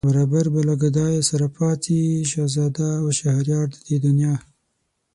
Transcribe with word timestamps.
برابر 0.07 0.45
به 0.53 0.61
له 0.67 0.75
گدايه 0.83 1.21
سره 1.29 1.45
پاڅي 1.55 2.01
شهزاده 2.31 2.89
و 3.05 3.07
شهريار 3.19 3.65
د 3.71 3.75
دې 3.87 3.97
دنیا 4.05 4.35